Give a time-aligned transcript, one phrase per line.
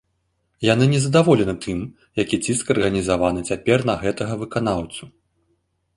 [0.73, 1.79] Яны не задаволены тым,
[2.21, 5.03] які ціск арганізаваны цяпер на гэтага выканаўцу.